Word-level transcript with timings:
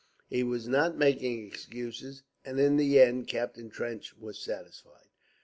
He 0.31 0.41
was 0.41 0.67
not 0.67 0.97
making 0.97 1.45
excuses, 1.45 2.23
and 2.43 2.59
in 2.59 2.77
the 2.77 2.99
end 2.99 3.27
Captain 3.27 3.69
Trench 3.69 4.17
was 4.17 4.39
satisfied. 4.39 5.09